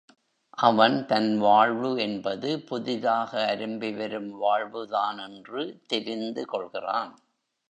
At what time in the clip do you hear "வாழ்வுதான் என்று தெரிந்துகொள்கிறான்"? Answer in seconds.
4.37-7.13